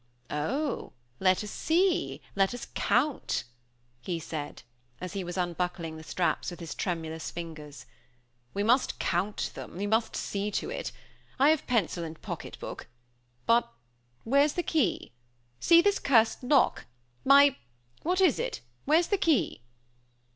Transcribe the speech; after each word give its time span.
"Oh! 0.31 0.93
Let 1.19 1.43
us 1.43 1.51
see 1.51 2.21
let 2.35 2.55
us 2.55 2.65
count 2.73 2.87
let 3.21 3.21
us 3.29 3.35
see," 3.35 3.45
he 4.13 4.19
said, 4.19 4.63
as 4.99 5.13
he 5.13 5.23
was 5.23 5.37
unbuckling 5.37 5.95
the 5.95 6.03
straps 6.03 6.49
with 6.49 6.59
his 6.59 6.73
tremulous 6.73 7.29
fingers. 7.29 7.85
"We 8.51 8.63
must 8.63 8.97
count 8.97 9.51
them 9.53 9.77
we 9.77 9.85
must 9.85 10.15
see 10.15 10.49
to 10.49 10.71
it. 10.71 10.91
I 11.37 11.49
have 11.51 11.67
pencil 11.67 12.03
and 12.03 12.19
pocket 12.19 12.57
book 12.59 12.87
but 13.45 13.71
where's 14.23 14.53
the 14.53 14.63
key? 14.63 15.11
See 15.59 15.83
this 15.83 15.99
cursed 15.99 16.43
lock! 16.43 16.87
My! 17.23 17.55
What 18.01 18.21
is 18.21 18.39
it? 18.39 18.61
Where's 18.85 19.09
the 19.09 19.19
key?" 19.19 19.61